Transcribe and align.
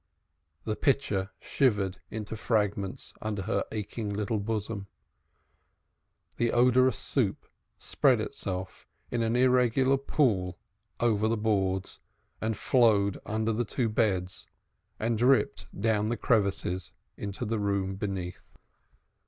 The 0.63 0.75
pitcher 0.75 1.29
shivered 1.39 1.99
into 2.09 2.35
fragments 2.35 3.13
under 3.21 3.43
her 3.43 3.63
aching 3.71 4.09
little 4.09 4.39
bosom, 4.39 4.87
the 6.37 6.51
odorous 6.53 6.97
soup 6.97 7.45
spread 7.77 8.19
itself 8.19 8.87
in 9.11 9.21
an 9.21 9.35
irregular 9.35 9.97
pool 9.97 10.57
over 10.99 11.27
the 11.27 11.37
boards, 11.37 11.99
and 12.41 12.57
flowed 12.57 13.19
under 13.27 13.53
the 13.53 13.63
two 13.63 13.89
beds 13.89 14.47
and 14.99 15.19
dripped 15.19 15.67
down 15.79 16.09
the 16.09 16.17
crevices 16.17 16.93
into 17.15 17.45
the 17.45 17.59
room 17.59 17.93
beneath. 17.93 18.41